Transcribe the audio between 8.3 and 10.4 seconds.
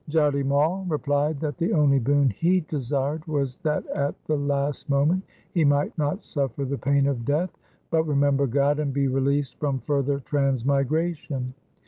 God and be released from further